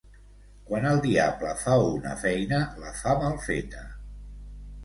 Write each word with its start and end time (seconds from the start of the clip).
Quan 0.69 0.87
el 0.91 1.01
diable 1.03 1.51
fa 1.65 1.75
una 1.89 2.15
feina 2.23 2.63
la 2.85 2.97
fa 3.03 3.15
mal 3.23 3.39
feta. 3.45 3.85